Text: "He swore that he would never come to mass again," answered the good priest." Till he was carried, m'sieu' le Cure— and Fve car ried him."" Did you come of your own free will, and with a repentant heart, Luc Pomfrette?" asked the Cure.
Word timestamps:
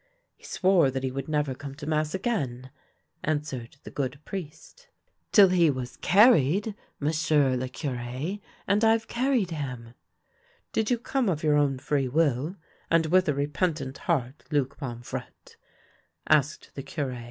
"He 0.39 0.43
swore 0.43 0.89
that 0.89 1.03
he 1.03 1.11
would 1.11 1.27
never 1.29 1.53
come 1.53 1.75
to 1.75 1.85
mass 1.85 2.15
again," 2.15 2.71
answered 3.23 3.77
the 3.83 3.91
good 3.91 4.19
priest." 4.25 4.87
Till 5.31 5.49
he 5.49 5.69
was 5.69 5.97
carried, 5.97 6.73
m'sieu' 6.99 7.55
le 7.55 7.69
Cure— 7.69 8.39
and 8.67 8.81
Fve 8.81 9.07
car 9.07 9.29
ried 9.29 9.51
him."" 9.51 9.93
Did 10.73 10.89
you 10.89 10.97
come 10.97 11.29
of 11.29 11.43
your 11.43 11.53
own 11.55 11.77
free 11.77 12.07
will, 12.07 12.55
and 12.89 13.05
with 13.05 13.29
a 13.29 13.35
repentant 13.35 13.99
heart, 14.09 14.43
Luc 14.49 14.75
Pomfrette?" 14.79 15.55
asked 16.27 16.71
the 16.73 16.81
Cure. 16.81 17.19